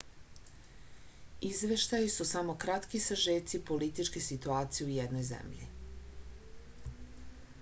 izveštaji 1.49 2.07
su 2.13 2.25
samo 2.29 2.55
kratki 2.63 3.01
sažeci 3.09 3.61
političke 3.67 4.23
situacije 4.29 4.87
u 4.87 4.89
jednoj 4.95 5.23
zemlji 5.29 5.67